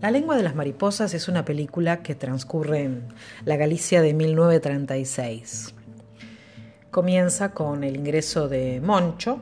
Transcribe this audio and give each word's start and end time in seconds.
La 0.00 0.10
lengua 0.10 0.34
de 0.34 0.42
las 0.42 0.54
mariposas 0.54 1.12
es 1.12 1.28
una 1.28 1.44
película 1.44 2.02
que 2.02 2.14
transcurre 2.14 2.84
en 2.84 3.08
la 3.44 3.56
Galicia 3.56 4.00
de 4.00 4.14
1936. 4.14 5.74
Comienza 6.90 7.52
con 7.52 7.84
el 7.84 7.96
ingreso 7.96 8.48
de 8.48 8.80
Moncho 8.80 9.40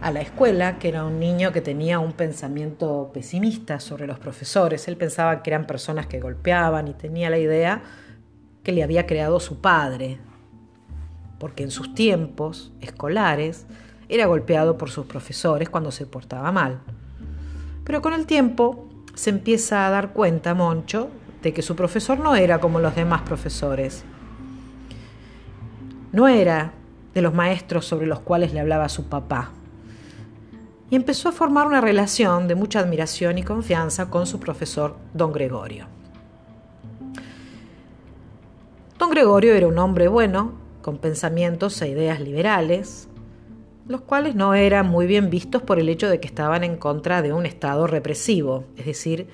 a 0.00 0.10
la 0.10 0.22
escuela, 0.22 0.80
que 0.80 0.88
era 0.88 1.04
un 1.04 1.20
niño 1.20 1.52
que 1.52 1.60
tenía 1.60 2.00
un 2.00 2.14
pensamiento 2.14 3.12
pesimista 3.14 3.78
sobre 3.78 4.08
los 4.08 4.18
profesores. 4.18 4.88
Él 4.88 4.96
pensaba 4.96 5.40
que 5.44 5.50
eran 5.50 5.68
personas 5.68 6.08
que 6.08 6.18
golpeaban 6.18 6.88
y 6.88 6.94
tenía 6.94 7.30
la 7.30 7.38
idea 7.38 7.80
que 8.64 8.72
le 8.72 8.82
había 8.82 9.06
creado 9.06 9.38
su 9.38 9.60
padre, 9.60 10.18
porque 11.38 11.62
en 11.62 11.70
sus 11.70 11.94
tiempos 11.94 12.72
escolares 12.80 13.66
era 14.08 14.26
golpeado 14.26 14.76
por 14.76 14.90
sus 14.90 15.06
profesores 15.06 15.68
cuando 15.68 15.92
se 15.92 16.06
portaba 16.06 16.50
mal. 16.50 16.80
Pero 17.84 18.02
con 18.02 18.14
el 18.14 18.26
tiempo 18.26 18.88
se 19.14 19.30
empieza 19.30 19.86
a 19.86 19.90
dar 19.90 20.12
cuenta 20.12 20.54
Moncho 20.54 21.08
de 21.42 21.52
que 21.52 21.62
su 21.62 21.76
profesor 21.76 22.18
no 22.18 22.34
era 22.34 22.60
como 22.60 22.78
los 22.78 22.94
demás 22.94 23.22
profesores. 23.22 24.04
No 26.12 26.28
era 26.28 26.72
de 27.14 27.22
los 27.22 27.34
maestros 27.34 27.86
sobre 27.86 28.06
los 28.06 28.20
cuales 28.20 28.52
le 28.52 28.60
hablaba 28.60 28.88
su 28.88 29.04
papá. 29.08 29.50
Y 30.90 30.96
empezó 30.96 31.28
a 31.28 31.32
formar 31.32 31.66
una 31.66 31.80
relación 31.80 32.48
de 32.48 32.54
mucha 32.54 32.80
admiración 32.80 33.38
y 33.38 33.42
confianza 33.42 34.10
con 34.10 34.26
su 34.26 34.38
profesor, 34.38 34.96
don 35.14 35.32
Gregorio. 35.32 35.86
Don 38.98 39.10
Gregorio 39.10 39.54
era 39.54 39.66
un 39.66 39.78
hombre 39.78 40.08
bueno, 40.08 40.52
con 40.82 40.98
pensamientos 40.98 41.80
e 41.82 41.88
ideas 41.88 42.20
liberales, 42.20 43.08
los 43.92 44.00
cuales 44.00 44.34
no 44.34 44.54
eran 44.54 44.88
muy 44.88 45.06
bien 45.06 45.30
vistos 45.30 45.62
por 45.62 45.78
el 45.78 45.88
hecho 45.88 46.08
de 46.08 46.18
que 46.18 46.26
estaban 46.26 46.64
en 46.64 46.76
contra 46.76 47.22
de 47.22 47.32
un 47.32 47.46
Estado 47.46 47.86
represivo, 47.86 48.64
es 48.76 48.86
decir, 48.86 49.28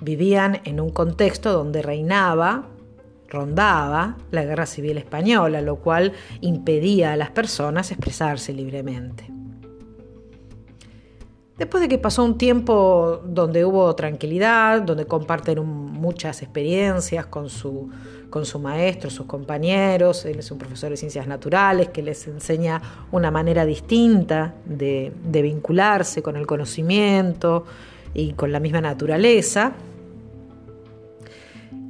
vivían 0.00 0.60
en 0.64 0.78
un 0.78 0.90
contexto 0.90 1.52
donde 1.52 1.82
reinaba, 1.82 2.68
rondaba 3.28 4.18
la 4.30 4.44
guerra 4.44 4.66
civil 4.66 4.98
española, 4.98 5.60
lo 5.60 5.76
cual 5.76 6.12
impedía 6.40 7.12
a 7.12 7.16
las 7.16 7.30
personas 7.30 7.90
expresarse 7.90 8.52
libremente. 8.52 9.41
Después 11.58 11.82
de 11.82 11.88
que 11.88 11.98
pasó 11.98 12.24
un 12.24 12.38
tiempo 12.38 13.20
donde 13.24 13.64
hubo 13.64 13.94
tranquilidad, 13.94 14.82
donde 14.82 15.06
comparten 15.06 15.64
muchas 15.64 16.42
experiencias 16.42 17.26
con 17.26 17.50
su 17.50 17.90
con 18.32 18.46
su 18.46 18.58
maestro, 18.58 19.10
sus 19.10 19.26
compañeros. 19.26 20.24
Él 20.24 20.40
es 20.40 20.50
un 20.50 20.58
profesor 20.58 20.90
de 20.90 20.96
ciencias 20.96 21.28
naturales 21.28 21.90
que 21.90 22.02
les 22.02 22.26
enseña 22.26 22.82
una 23.12 23.30
manera 23.30 23.64
distinta 23.64 24.54
de, 24.64 25.12
vincularse 25.22 26.22
con 26.22 26.36
el 26.36 26.46
conocimiento 26.46 27.64
y 28.14 28.32
con 28.32 28.50
la 28.50 28.58
misma 28.58 28.80
naturaleza. 28.80 29.74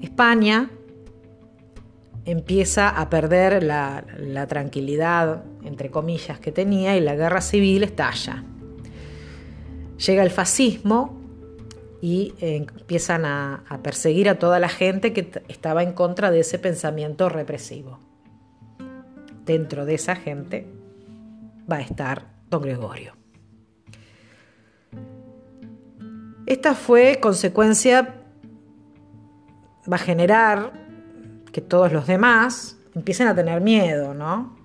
España 0.02 0.68
empieza 2.24 2.88
a 2.88 3.08
perder 3.08 3.62
la, 3.62 4.04
la, 4.18 4.46
tranquilidad, 4.48 5.44
entre 5.64 5.90
comillas, 5.90 6.40
que 6.40 6.50
tenía 6.50 6.96
y 6.96 7.00
la 7.00 7.14
guerra 7.14 7.40
civil 7.40 7.84
estalla. 7.84 8.44
Llega 10.06 10.22
el 10.22 10.30
fascismo 10.30 11.20
y 12.00 12.34
eh, 12.40 12.56
empiezan 12.56 13.24
a, 13.24 13.62
perseguir 13.82 14.28
a 14.28 14.38
toda 14.38 14.58
la 14.58 14.68
gente 14.68 15.12
que 15.12 15.42
estaba 15.48 15.84
en 15.84 15.92
contra 15.92 16.32
de 16.32 16.40
ese 16.40 16.58
pensamiento 16.58 17.28
represivo. 17.28 18.00
Dentro 19.46 19.84
de 19.86 19.94
esa 19.94 20.16
gente 20.16 20.66
va 21.70 21.76
a 21.76 21.80
estar 21.80 22.26
don 22.50 22.62
Gregorio. 22.62 23.14
Esta 26.46 26.74
fue 26.74 27.20
consecuencia, 27.20 28.16
va 29.90 29.96
a 29.96 30.00
generar 30.00 30.72
que 31.52 31.60
todos 31.60 31.92
los 31.92 32.08
demás 32.08 32.76
empiecen 32.96 33.28
a 33.28 33.34
tener 33.36 33.60
miedo, 33.60 34.14
¿no? 34.14 34.56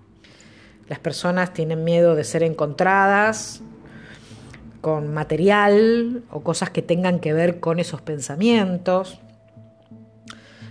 Las 0.89 0.99
personas 0.99 1.53
tienen 1.53 1.83
miedo 1.83 2.15
de 2.15 2.23
ser 2.23 2.41
encontradas, 2.41 3.61
con 4.87 5.13
material 5.13 6.23
o 6.31 6.39
cosas 6.43 6.69
que 6.69 6.81
tengan 6.81 7.19
que 7.19 7.33
ver 7.33 7.59
con 7.59 7.77
esos 7.77 8.01
pensamientos. 8.01 9.19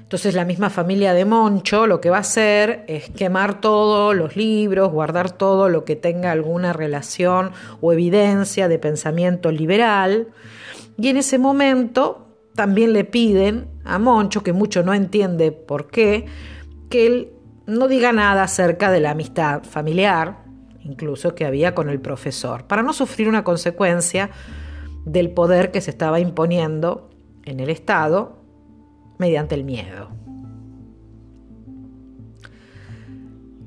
Entonces 0.00 0.32
la 0.34 0.46
misma 0.46 0.70
familia 0.70 1.12
de 1.12 1.26
Moncho 1.26 1.86
lo 1.86 2.00
que 2.00 2.08
va 2.08 2.16
a 2.16 2.20
hacer 2.20 2.86
es 2.88 3.10
quemar 3.10 3.60
todos 3.60 4.16
los 4.16 4.34
libros, 4.34 4.90
guardar 4.90 5.32
todo 5.32 5.68
lo 5.68 5.84
que 5.84 5.96
tenga 5.96 6.32
alguna 6.32 6.72
relación 6.72 7.50
o 7.82 7.92
evidencia 7.92 8.68
de 8.68 8.78
pensamiento 8.78 9.52
liberal. 9.52 10.28
Y 10.96 11.08
en 11.08 11.18
ese 11.18 11.36
momento 11.36 12.38
también 12.54 12.94
le 12.94 13.04
piden 13.04 13.68
a 13.84 13.98
Moncho, 13.98 14.42
que 14.42 14.54
mucho 14.54 14.82
no 14.82 14.94
entiende 14.94 15.52
por 15.52 15.88
qué, 15.88 16.24
que 16.88 17.06
él 17.06 17.32
no 17.66 17.86
diga 17.86 18.12
nada 18.12 18.44
acerca 18.44 18.90
de 18.90 19.00
la 19.00 19.10
amistad 19.10 19.62
familiar, 19.62 20.45
incluso 20.86 21.34
que 21.34 21.44
había 21.44 21.74
con 21.74 21.88
el 21.88 22.00
profesor, 22.00 22.66
para 22.66 22.82
no 22.82 22.92
sufrir 22.92 23.28
una 23.28 23.44
consecuencia 23.44 24.30
del 25.04 25.30
poder 25.30 25.70
que 25.70 25.80
se 25.80 25.90
estaba 25.90 26.20
imponiendo 26.20 27.10
en 27.44 27.60
el 27.60 27.70
Estado 27.70 28.38
mediante 29.18 29.54
el 29.54 29.64
miedo. 29.64 30.10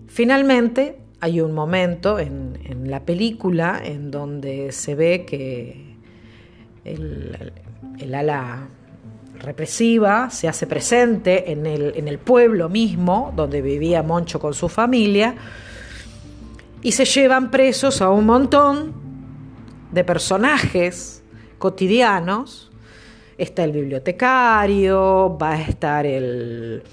Finalmente, 0.07 0.99
hay 1.21 1.41
un 1.41 1.53
momento 1.53 2.19
en, 2.19 2.57
la 2.85 3.05
película 3.05 3.79
en 3.83 4.09
donde 4.09 4.71
se 4.71 4.95
ve 4.95 5.25
que 5.25 5.95
el, 6.83 7.53
ala 8.13 8.67
represiva 9.39 10.29
se 10.29 10.47
hace 10.47 10.65
presente 10.65 11.51
en 11.51 11.65
el, 11.65 12.19
pueblo 12.19 12.67
mismo 12.67 13.31
donde 13.35 13.61
vivía 13.61 14.01
Moncho 14.01 14.39
con 14.39 14.53
su 14.53 14.69
familia, 14.69 15.35
y 16.81 16.91
se 16.93 17.05
llevan 17.05 17.51
presos 17.51 18.01
a 18.01 18.09
un 18.09 18.25
montón 18.25 18.93
de 19.91 20.03
personajes 20.03 21.23
cotidianos. 21.57 22.71
Está 23.37 23.63
el 23.63 23.71
bibliotecario, 23.71 25.37
va 25.41 25.51
a 25.51 25.61
estar 25.61 26.05
el, 26.05 26.83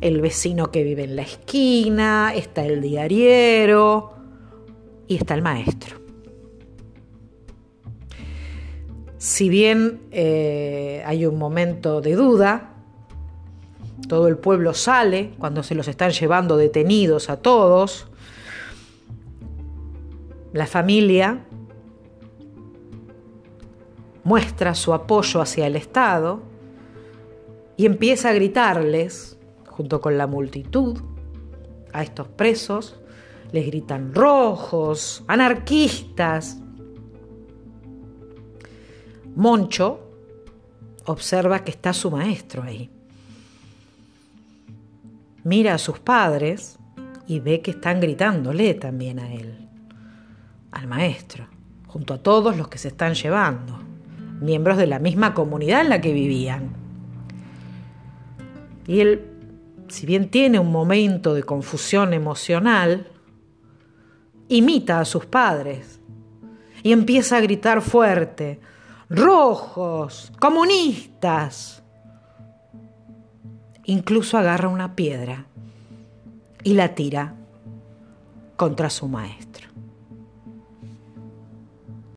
el 0.00 0.20
vecino 0.20 0.70
que 0.70 0.82
vive 0.82 1.04
en 1.04 1.16
la 1.16 1.22
esquina, 1.22 2.32
está 2.34 2.64
el 2.64 2.80
diariero 2.80 4.14
y 5.06 5.16
está 5.16 5.34
el 5.34 5.42
maestro. 5.42 5.96
Si 9.18 9.48
bien 9.48 10.02
eh, 10.12 11.02
hay 11.04 11.26
un 11.26 11.38
momento 11.38 12.00
de 12.00 12.14
duda, 12.14 12.74
todo 14.08 14.28
el 14.28 14.36
pueblo 14.36 14.74
sale 14.74 15.32
cuando 15.38 15.62
se 15.62 15.74
los 15.74 15.88
están 15.88 16.12
llevando 16.12 16.56
detenidos 16.56 17.28
a 17.30 17.38
todos, 17.38 18.08
la 20.56 20.66
familia 20.66 21.44
muestra 24.24 24.74
su 24.74 24.94
apoyo 24.94 25.42
hacia 25.42 25.66
el 25.66 25.76
Estado 25.76 26.40
y 27.76 27.84
empieza 27.84 28.30
a 28.30 28.32
gritarles, 28.32 29.38
junto 29.66 30.00
con 30.00 30.16
la 30.16 30.26
multitud, 30.26 30.98
a 31.92 32.02
estos 32.02 32.28
presos, 32.28 32.98
les 33.52 33.66
gritan 33.66 34.14
rojos, 34.14 35.24
anarquistas. 35.26 36.56
Moncho 39.34 40.00
observa 41.04 41.64
que 41.64 41.72
está 41.72 41.92
su 41.92 42.10
maestro 42.10 42.62
ahí. 42.62 42.88
Mira 45.44 45.74
a 45.74 45.78
sus 45.78 45.98
padres 45.98 46.78
y 47.26 47.40
ve 47.40 47.60
que 47.60 47.72
están 47.72 48.00
gritándole 48.00 48.72
también 48.72 49.18
a 49.18 49.34
él 49.34 49.65
al 50.72 50.86
maestro, 50.86 51.46
junto 51.86 52.14
a 52.14 52.18
todos 52.18 52.56
los 52.56 52.68
que 52.68 52.78
se 52.78 52.88
están 52.88 53.14
llevando, 53.14 53.78
miembros 54.40 54.76
de 54.76 54.86
la 54.86 54.98
misma 54.98 55.34
comunidad 55.34 55.80
en 55.80 55.88
la 55.88 56.00
que 56.00 56.12
vivían. 56.12 56.70
Y 58.86 59.00
él, 59.00 59.26
si 59.88 60.06
bien 60.06 60.30
tiene 60.30 60.58
un 60.58 60.70
momento 60.70 61.34
de 61.34 61.42
confusión 61.42 62.12
emocional, 62.12 63.08
imita 64.48 65.00
a 65.00 65.04
sus 65.04 65.26
padres 65.26 66.00
y 66.82 66.92
empieza 66.92 67.36
a 67.36 67.40
gritar 67.40 67.82
fuerte, 67.82 68.60
rojos, 69.08 70.32
comunistas. 70.38 71.82
Incluso 73.84 74.38
agarra 74.38 74.68
una 74.68 74.94
piedra 74.94 75.46
y 76.62 76.74
la 76.74 76.94
tira 76.94 77.34
contra 78.56 78.90
su 78.90 79.08
maestro. 79.08 79.45